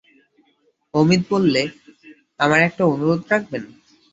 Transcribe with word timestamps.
অমিত 0.93 1.21
বললে, 1.31 1.61
আমার 2.39 2.59
একটা 2.61 2.83
অনুরোধ 2.85 3.21
রাখবেন? 3.31 3.63